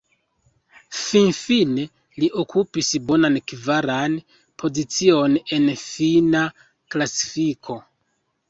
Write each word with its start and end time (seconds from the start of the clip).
Finfine 0.99 1.83
li 2.23 2.29
okupis 2.45 2.89
bonan, 3.11 3.37
kvaran 3.51 4.17
pozicion 4.65 5.39
en 5.59 5.71
fina 5.85 6.45
klasifiko. 6.95 7.79